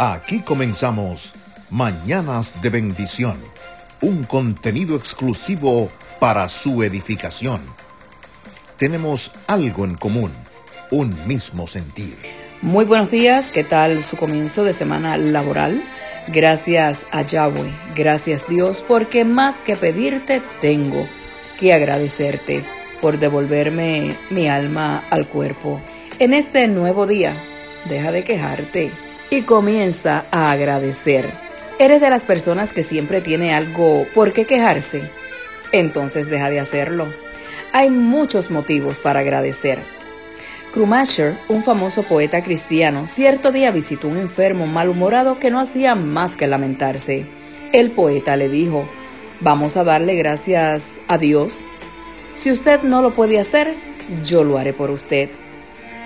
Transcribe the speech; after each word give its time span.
Aquí 0.00 0.42
comenzamos 0.42 1.34
Mañanas 1.70 2.62
de 2.62 2.70
Bendición, 2.70 3.36
un 4.00 4.22
contenido 4.22 4.94
exclusivo 4.94 5.90
para 6.20 6.48
su 6.48 6.84
edificación. 6.84 7.60
Tenemos 8.76 9.32
algo 9.48 9.84
en 9.84 9.96
común, 9.96 10.30
un 10.92 11.12
mismo 11.26 11.66
sentir. 11.66 12.16
Muy 12.62 12.84
buenos 12.84 13.10
días, 13.10 13.50
¿qué 13.50 13.64
tal 13.64 14.00
su 14.04 14.16
comienzo 14.16 14.62
de 14.62 14.72
semana 14.72 15.16
laboral? 15.16 15.82
Gracias 16.28 17.04
a 17.10 17.22
Yahweh, 17.22 17.72
gracias 17.96 18.46
Dios, 18.46 18.84
porque 18.86 19.24
más 19.24 19.56
que 19.66 19.74
pedirte 19.74 20.40
tengo 20.60 21.08
que 21.58 21.74
agradecerte 21.74 22.64
por 23.00 23.18
devolverme 23.18 24.14
mi 24.30 24.46
alma 24.48 25.02
al 25.10 25.26
cuerpo. 25.26 25.80
En 26.20 26.34
este 26.34 26.68
nuevo 26.68 27.04
día, 27.08 27.34
deja 27.88 28.12
de 28.12 28.22
quejarte 28.22 28.92
y 29.30 29.42
comienza 29.42 30.26
a 30.30 30.50
agradecer. 30.50 31.30
¿Eres 31.78 32.00
de 32.00 32.10
las 32.10 32.24
personas 32.24 32.72
que 32.72 32.82
siempre 32.82 33.20
tiene 33.20 33.54
algo 33.54 34.06
por 34.14 34.32
qué 34.32 34.44
quejarse? 34.46 35.02
Entonces 35.72 36.28
deja 36.28 36.50
de 36.50 36.60
hacerlo. 36.60 37.06
Hay 37.72 37.90
muchos 37.90 38.50
motivos 38.50 38.98
para 38.98 39.20
agradecer. 39.20 39.78
Krumasher, 40.72 41.36
un 41.48 41.62
famoso 41.62 42.02
poeta 42.02 42.42
cristiano, 42.42 43.06
cierto 43.06 43.52
día 43.52 43.70
visitó 43.70 44.08
un 44.08 44.18
enfermo 44.18 44.66
malhumorado 44.66 45.38
que 45.38 45.50
no 45.50 45.60
hacía 45.60 45.94
más 45.94 46.36
que 46.36 46.46
lamentarse. 46.46 47.26
El 47.72 47.90
poeta 47.90 48.36
le 48.36 48.48
dijo, 48.48 48.88
vamos 49.40 49.76
a 49.76 49.84
darle 49.84 50.14
gracias 50.16 51.00
a 51.06 51.18
Dios. 51.18 51.60
Si 52.34 52.50
usted 52.50 52.82
no 52.82 53.02
lo 53.02 53.12
puede 53.14 53.38
hacer, 53.38 53.74
yo 54.24 54.44
lo 54.44 54.58
haré 54.58 54.72
por 54.72 54.90
usted. 54.90 55.30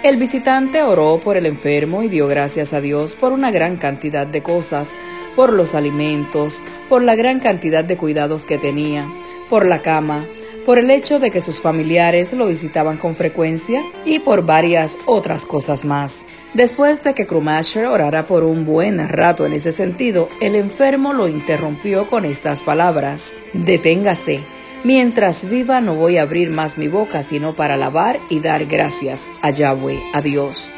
El 0.02 0.16
visitante 0.16 0.83
oró 0.83 1.20
por 1.23 1.37
el 1.37 1.47
enfermo 1.47 2.02
y 2.02 2.09
dio 2.09 2.27
gracias 2.27 2.73
a 2.73 2.80
Dios 2.80 3.15
por 3.15 3.33
una 3.33 3.52
gran 3.52 3.77
cantidad 3.77 4.27
de 4.27 4.42
cosas, 4.42 4.88
por 5.37 5.52
los 5.52 5.77
alimentos, 5.77 6.61
por 6.89 7.03
la 7.03 7.14
gran 7.14 7.39
cantidad 7.39 7.84
de 7.84 7.97
cuidados 7.97 8.42
que 8.42 8.58
tenía, 8.58 9.06
por 9.48 9.64
la 9.64 9.80
cama, 9.80 10.27
por 10.67 10.78
el 10.78 10.91
hecho 10.91 11.20
de 11.20 11.30
que 11.30 11.41
sus 11.41 11.61
familiares 11.61 12.33
lo 12.33 12.48
visitaban 12.48 12.97
con 12.97 13.14
frecuencia 13.14 13.84
y 14.05 14.19
por 14.19 14.45
varias 14.45 14.98
otras 15.06 15.47
cosas 15.47 15.84
más. 15.84 16.25
Después 16.53 17.05
de 17.05 17.14
que 17.14 17.28
Krumasher 17.28 17.86
orara 17.86 18.27
por 18.27 18.42
un 18.42 18.67
buen 18.67 19.08
rato 19.08 19.47
en 19.47 19.53
ese 19.53 19.70
sentido, 19.70 20.28
el 20.41 20.56
enfermo 20.56 21.12
lo 21.12 21.28
interrumpió 21.28 22.11
con 22.11 22.25
estas 22.25 22.61
palabras: 22.62 23.34
Deténgase 23.53 24.41
Mientras 24.84 25.48
viva 25.48 25.80
no 25.80 25.94
voy 25.94 26.16
a 26.16 26.22
abrir 26.22 26.50
más 26.50 26.77
mi 26.77 26.88
boca 26.88 27.22
sino 27.22 27.55
para 27.55 27.75
alabar 27.75 28.19
y 28.28 28.41
dar 28.41 28.66
gracias 28.66 29.30
a 29.41 29.50
Yahweh, 29.50 30.02
a 30.12 30.20
Dios. 30.20 30.72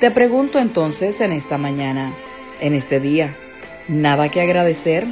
Te 0.00 0.10
pregunto 0.10 0.58
entonces 0.58 1.20
en 1.20 1.32
esta 1.32 1.58
mañana, 1.58 2.14
en 2.60 2.72
este 2.72 2.98
día, 2.98 3.36
¿nada 3.88 4.30
que 4.30 4.40
agradecer? 4.40 5.06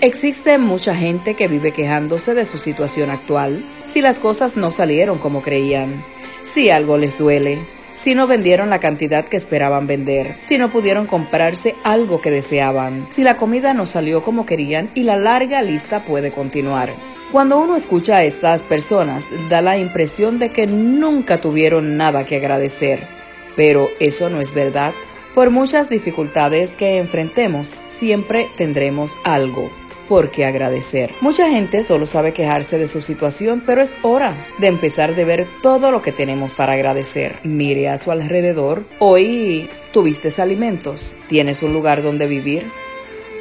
Existe 0.00 0.58
mucha 0.58 0.96
gente 0.96 1.34
que 1.34 1.46
vive 1.46 1.70
quejándose 1.70 2.34
de 2.34 2.44
su 2.44 2.58
situación 2.58 3.08
actual, 3.08 3.64
si 3.84 4.00
las 4.00 4.18
cosas 4.18 4.56
no 4.56 4.72
salieron 4.72 5.18
como 5.18 5.40
creían, 5.40 6.04
si 6.42 6.70
algo 6.70 6.98
les 6.98 7.18
duele, 7.18 7.60
si 7.94 8.16
no 8.16 8.26
vendieron 8.26 8.68
la 8.70 8.80
cantidad 8.80 9.26
que 9.26 9.36
esperaban 9.36 9.86
vender, 9.86 10.38
si 10.42 10.58
no 10.58 10.72
pudieron 10.72 11.06
comprarse 11.06 11.76
algo 11.84 12.20
que 12.20 12.32
deseaban, 12.32 13.06
si 13.10 13.22
la 13.22 13.36
comida 13.36 13.74
no 13.74 13.86
salió 13.86 14.24
como 14.24 14.44
querían 14.44 14.90
y 14.94 15.04
la 15.04 15.16
larga 15.16 15.62
lista 15.62 16.04
puede 16.04 16.32
continuar. 16.32 16.94
Cuando 17.32 17.60
uno 17.60 17.76
escucha 17.76 18.16
a 18.16 18.24
estas 18.24 18.62
personas, 18.62 19.28
da 19.48 19.62
la 19.62 19.78
impresión 19.78 20.40
de 20.40 20.50
que 20.50 20.66
nunca 20.66 21.40
tuvieron 21.40 21.96
nada 21.96 22.26
que 22.26 22.36
agradecer, 22.36 23.06
pero 23.54 23.88
eso 24.00 24.28
no 24.28 24.40
es 24.40 24.52
verdad. 24.52 24.92
Por 25.32 25.50
muchas 25.50 25.88
dificultades 25.88 26.72
que 26.72 26.98
enfrentemos, 26.98 27.76
siempre 27.88 28.48
tendremos 28.56 29.16
algo 29.22 29.70
por 30.08 30.32
qué 30.32 30.44
agradecer. 30.44 31.14
Mucha 31.20 31.48
gente 31.48 31.84
solo 31.84 32.04
sabe 32.04 32.32
quejarse 32.32 32.78
de 32.78 32.88
su 32.88 33.00
situación, 33.00 33.62
pero 33.64 33.80
es 33.80 33.94
hora 34.02 34.34
de 34.58 34.66
empezar 34.66 35.14
de 35.14 35.24
ver 35.24 35.46
todo 35.62 35.92
lo 35.92 36.02
que 36.02 36.10
tenemos 36.10 36.52
para 36.52 36.72
agradecer. 36.72 37.38
Mire 37.44 37.88
a 37.90 38.00
su 38.00 38.10
alrededor. 38.10 38.82
Hoy 38.98 39.70
tuviste 39.92 40.32
alimentos, 40.42 41.14
tienes 41.28 41.62
un 41.62 41.72
lugar 41.72 42.02
donde 42.02 42.26
vivir, 42.26 42.66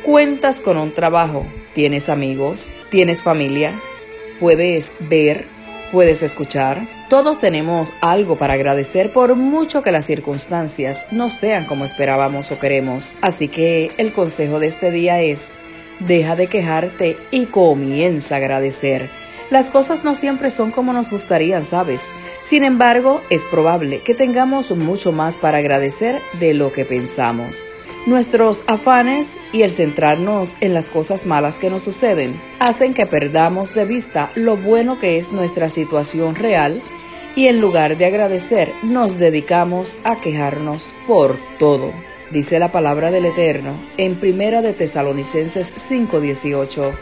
cuentas 0.04 0.62
con 0.62 0.78
un 0.78 0.94
trabajo, 0.94 1.48
tienes 1.80 2.10
amigos, 2.10 2.74
tienes 2.90 3.24
familia, 3.24 3.72
puedes 4.42 4.92
ver, 5.00 5.46
puedes 5.94 6.22
escuchar. 6.24 6.86
Todos 7.10 7.40
tenemos 7.40 7.94
algo 8.02 8.36
para 8.36 8.56
agradecer 8.56 9.14
por 9.14 9.38
mucho 9.38 9.82
que 9.82 9.94
las 9.94 10.06
circunstancias 10.06 11.08
no 11.12 11.30
sean 11.30 11.64
como 11.64 11.86
esperábamos 11.86 12.52
o 12.52 12.60
queremos. 12.60 13.18
Así 13.22 13.48
que 13.48 13.94
el 13.96 14.12
consejo 14.12 14.60
de 14.60 14.68
este 14.68 14.92
día 14.92 15.22
es, 15.22 15.52
deja 16.02 16.36
de 16.36 16.48
quejarte 16.48 17.16
y 17.32 17.46
comienza 17.46 18.36
a 18.36 18.40
agradecer. 18.40 19.10
Las 19.50 19.70
cosas 19.70 20.04
no 20.04 20.16
siempre 20.16 20.52
son 20.52 20.72
como 20.72 20.92
nos 20.92 21.10
gustarían, 21.10 21.66
¿sabes? 21.66 22.02
Sin 22.42 22.66
embargo, 22.66 23.22
es 23.30 23.46
probable 23.46 24.02
que 24.02 24.16
tengamos 24.16 24.72
mucho 24.72 25.14
más 25.14 25.38
para 25.38 25.60
agradecer 25.60 26.20
de 26.42 26.54
lo 26.56 26.74
que 26.74 26.84
pensamos. 26.84 27.64
Nuestros 28.06 28.64
afanes 28.66 29.38
y 29.52 29.64
el 29.64 29.72
centrarnos 29.72 30.56
en 30.62 30.74
las 30.74 30.90
cosas 30.90 31.26
malas 31.26 31.60
que 31.60 31.70
nos 31.70 31.84
suceden 31.84 32.40
hacen 32.60 32.94
que 32.94 33.06
perdamos 33.06 33.76
de 33.76 33.86
vista 33.86 34.32
lo 34.36 34.56
bueno 34.56 35.00
que 35.00 35.18
es 35.18 35.32
nuestra 35.34 35.70
situación 35.70 36.36
real 36.36 36.82
y 37.36 37.48
en 37.48 37.60
lugar 37.60 37.98
de 37.98 38.06
agradecer 38.06 38.74
nos 38.84 39.20
dedicamos 39.20 39.98
a 40.06 40.16
quejarnos 40.16 40.94
por 41.08 41.38
todo. 41.60 41.92
Dice 42.32 42.58
la 42.58 42.72
palabra 42.72 43.12
del 43.12 43.26
Eterno 43.26 43.80
en 43.98 44.20
Primera 44.20 44.62
de 44.62 44.74
Tesalonicenses 44.74 45.74
5:18. 45.76 46.94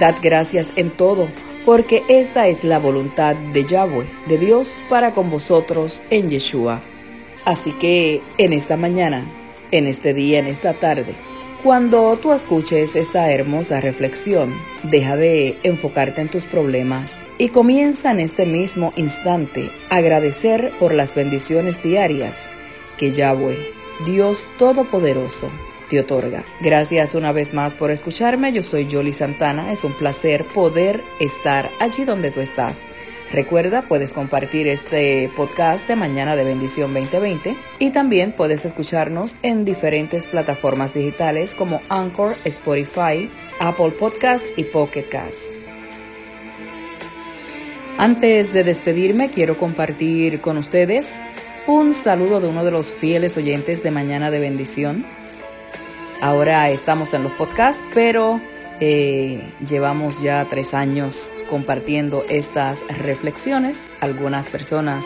Dad 0.00 0.16
gracias 0.20 0.72
en 0.74 0.90
todo, 0.90 1.28
porque 1.64 2.02
esta 2.08 2.48
es 2.48 2.64
la 2.64 2.80
voluntad 2.80 3.36
de 3.36 3.64
Yahweh, 3.64 4.06
de 4.26 4.38
Dios, 4.38 4.74
para 4.88 5.12
con 5.12 5.30
vosotros 5.30 6.02
en 6.10 6.28
Yeshua. 6.28 6.82
Así 7.44 7.72
que 7.72 8.20
en 8.38 8.52
esta 8.52 8.76
mañana 8.76 9.24
en 9.74 9.88
este 9.88 10.14
día, 10.14 10.38
en 10.38 10.46
esta 10.46 10.74
tarde. 10.74 11.14
Cuando 11.62 12.16
tú 12.16 12.32
escuches 12.32 12.94
esta 12.94 13.32
hermosa 13.32 13.80
reflexión, 13.80 14.54
deja 14.84 15.16
de 15.16 15.58
enfocarte 15.62 16.20
en 16.20 16.28
tus 16.28 16.44
problemas 16.44 17.20
y 17.38 17.48
comienza 17.48 18.10
en 18.10 18.20
este 18.20 18.46
mismo 18.46 18.92
instante 18.96 19.70
a 19.88 19.96
agradecer 19.96 20.72
por 20.78 20.94
las 20.94 21.14
bendiciones 21.14 21.82
diarias 21.82 22.36
que 22.98 23.12
Yahweh, 23.12 23.56
Dios 24.04 24.44
Todopoderoso, 24.58 25.50
te 25.88 26.00
otorga. 26.00 26.44
Gracias 26.60 27.14
una 27.14 27.32
vez 27.32 27.54
más 27.54 27.74
por 27.74 27.90
escucharme. 27.90 28.52
Yo 28.52 28.62
soy 28.62 28.86
Jolly 28.90 29.12
Santana. 29.12 29.72
Es 29.72 29.84
un 29.84 29.94
placer 29.94 30.44
poder 30.44 31.02
estar 31.18 31.70
allí 31.80 32.04
donde 32.04 32.30
tú 32.30 32.40
estás 32.40 32.76
Recuerda, 33.32 33.82
puedes 33.82 34.12
compartir 34.12 34.68
este 34.68 35.30
podcast 35.36 35.88
de 35.88 35.96
Mañana 35.96 36.36
de 36.36 36.44
Bendición 36.44 36.94
2020 36.94 37.56
y 37.78 37.90
también 37.90 38.32
puedes 38.32 38.64
escucharnos 38.64 39.34
en 39.42 39.64
diferentes 39.64 40.26
plataformas 40.26 40.94
digitales 40.94 41.54
como 41.54 41.80
Anchor, 41.88 42.36
Spotify, 42.44 43.30
Apple 43.58 43.90
Podcast 43.98 44.44
y 44.56 44.64
Pocket 44.64 45.08
Cast. 45.08 45.52
Antes 47.98 48.52
de 48.52 48.64
despedirme, 48.64 49.30
quiero 49.30 49.56
compartir 49.56 50.40
con 50.40 50.58
ustedes 50.58 51.20
un 51.66 51.92
saludo 51.92 52.40
de 52.40 52.48
uno 52.48 52.64
de 52.64 52.70
los 52.70 52.92
fieles 52.92 53.36
oyentes 53.36 53.82
de 53.82 53.90
Mañana 53.90 54.30
de 54.30 54.38
Bendición. 54.38 55.04
Ahora 56.20 56.68
estamos 56.70 57.14
en 57.14 57.22
los 57.22 57.32
podcasts, 57.32 57.82
pero 57.94 58.40
eh, 58.80 59.52
llevamos 59.66 60.20
ya 60.20 60.46
tres 60.48 60.74
años 60.74 61.32
compartiendo 61.48 62.24
estas 62.28 62.80
reflexiones. 62.88 63.88
Algunas 64.00 64.48
personas 64.48 65.04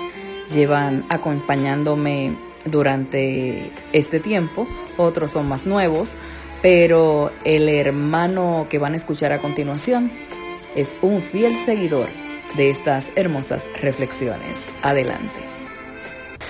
llevan 0.51 1.05
acompañándome 1.11 2.37
durante 2.65 3.71
este 3.93 4.21
tiempo, 4.21 4.67
otros 4.97 5.33
son 5.33 5.49
más 5.49 5.67
nuevos, 5.67 6.17
pero 6.63 7.33
el 7.45 7.69
hermano 7.69 8.67
que 8.69 8.79
van 8.79 8.95
a 8.95 8.97
escuchar 8.97 9.33
a 9.33 9.41
continuación 9.41 10.11
es 10.75 10.97
un 11.03 11.23
fiel 11.23 11.57
seguidor 11.57 12.09
de 12.57 12.71
estas 12.71 13.11
hermosas 13.17 13.65
reflexiones. 13.81 14.69
Adelante. 14.83 15.41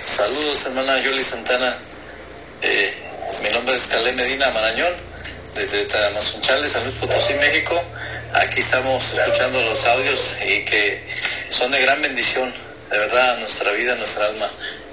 Saludos, 0.04 0.66
hermana 0.66 1.00
Yoli 1.02 1.22
Santana. 1.22 1.76
Eh, 2.62 2.92
mi 3.42 3.50
nombre 3.50 3.74
es 3.74 3.86
Calé 3.86 4.12
Medina 4.12 4.50
Marañón 4.50 5.07
desde 5.54 5.84
Tamazunchales, 5.84 6.72
San 6.72 6.84
Luis 6.84 6.96
Potosí, 6.96 7.34
México. 7.34 7.82
Aquí 8.32 8.60
estamos 8.60 9.12
escuchando 9.12 9.60
los 9.62 9.84
audios 9.86 10.36
y 10.46 10.64
que 10.64 11.02
son 11.50 11.70
de 11.70 11.80
gran 11.80 12.00
bendición, 12.02 12.52
de 12.90 12.98
verdad, 12.98 13.34
a 13.34 13.40
nuestra 13.40 13.72
vida, 13.72 13.92
a 13.92 13.96
nuestra 13.96 14.26
alma. 14.26 14.48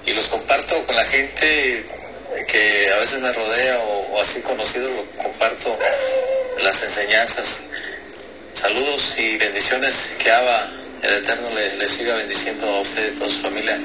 Y 0.06 0.14
los 0.14 0.28
comparto 0.28 0.86
con 0.86 0.96
la 0.96 1.06
gente 1.06 1.86
que 2.48 2.92
a 2.92 2.98
veces 2.98 3.22
me 3.22 3.32
rodea 3.32 3.80
o, 3.80 4.22
así 4.22 4.42
conocido, 4.42 4.90
lo 4.90 5.06
comparto 5.22 5.78
las 6.64 6.84
enseñanzas. 6.84 7.62
Saludos 8.54 9.16
y 9.18 9.38
bendiciones 9.38 10.16
que 10.22 10.32
Abba, 10.32 10.72
el 11.02 11.14
Eterno, 11.14 11.50
le, 11.54 11.88
siga 11.88 12.16
bendiciendo 12.16 12.68
a 12.68 12.80
usted 12.80 13.12
y 13.12 13.16
a 13.16 13.20
toda 13.20 13.30
su 13.30 13.42
familia. 13.42 13.78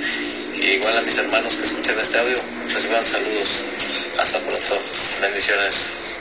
Y 0.55 0.73
igual 0.73 0.97
a 0.97 1.03
mis 1.03 1.19
hermanos 1.19 1.55
que 1.57 1.65
escuchan 1.65 1.99
este 1.99 2.19
audio, 2.19 2.41
reciban 2.69 3.05
saludos. 3.05 3.49
Hasta 4.19 4.39
pronto. 4.41 4.79
Bendiciones. 5.23 6.21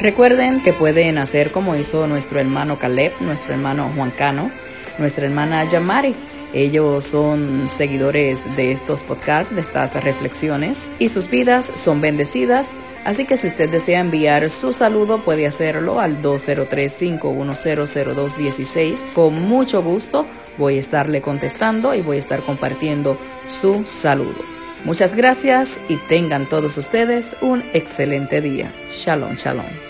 Recuerden 0.00 0.62
que 0.62 0.72
pueden 0.72 1.18
hacer 1.18 1.50
como 1.50 1.74
hizo 1.74 2.06
nuestro 2.06 2.38
hermano 2.38 2.78
Caleb, 2.78 3.14
nuestro 3.20 3.54
hermano 3.54 3.90
Juan 3.96 4.12
Cano, 4.12 4.52
nuestra 4.96 5.26
hermana 5.26 5.64
Yamari. 5.64 6.14
Ellos 6.54 7.02
son 7.02 7.68
seguidores 7.68 8.44
de 8.54 8.70
estos 8.70 9.02
podcasts, 9.02 9.52
de 9.52 9.60
estas 9.60 9.92
reflexiones, 10.04 10.88
y 11.00 11.08
sus 11.08 11.28
vidas 11.28 11.72
son 11.74 12.00
bendecidas. 12.00 12.70
Así 13.04 13.26
que 13.26 13.36
si 13.36 13.48
usted 13.48 13.70
desea 13.70 13.98
enviar 13.98 14.48
su 14.50 14.72
saludo, 14.72 15.24
puede 15.24 15.48
hacerlo 15.48 15.98
al 15.98 16.22
203-510-0216. 16.22 19.04
Con 19.14 19.48
mucho 19.48 19.82
gusto 19.82 20.28
voy 20.58 20.76
a 20.76 20.80
estarle 20.80 21.22
contestando 21.22 21.96
y 21.96 22.02
voy 22.02 22.18
a 22.18 22.20
estar 22.20 22.44
compartiendo 22.44 23.18
su 23.46 23.84
saludo. 23.84 24.44
Muchas 24.84 25.16
gracias 25.16 25.80
y 25.88 25.96
tengan 25.96 26.48
todos 26.48 26.78
ustedes 26.78 27.34
un 27.40 27.64
excelente 27.72 28.40
día. 28.40 28.72
Shalom, 28.92 29.34
shalom. 29.34 29.87